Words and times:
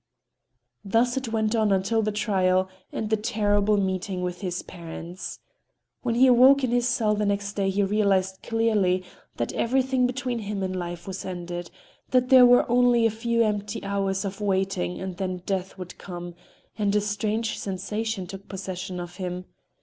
Thus 0.83 1.15
it 1.15 1.27
went 1.31 1.53
on 1.53 1.71
until 1.71 2.01
the 2.01 2.11
trial 2.11 2.67
and 2.91 3.11
the 3.11 3.15
terrible 3.15 3.77
meeting 3.77 4.23
with 4.23 4.41
his 4.41 4.63
parents. 4.63 5.37
When 6.01 6.15
he 6.15 6.25
awoke 6.25 6.63
in 6.63 6.71
his 6.71 6.87
cell 6.87 7.13
the 7.13 7.23
next 7.27 7.53
day 7.53 7.69
he 7.69 7.83
realized 7.83 8.39
clearly 8.41 9.03
that 9.37 9.53
everything 9.53 10.07
between 10.07 10.39
him 10.39 10.63
and 10.63 10.75
life 10.75 11.05
was 11.05 11.23
ended, 11.23 11.69
that 12.09 12.29
there 12.29 12.47
were 12.47 12.67
only 12.67 13.05
a 13.05 13.11
few 13.11 13.43
empty 13.43 13.83
hours 13.83 14.25
of 14.25 14.41
waiting 14.41 14.99
and 14.99 15.17
then 15.17 15.43
death 15.45 15.77
would 15.77 15.99
come,—and 15.99 16.95
a 16.95 16.99
strange 16.99 17.59
sensation 17.59 18.25
took 18.25 18.49
possession 18.49 18.99
of 18.99 19.17
him. 19.17 19.45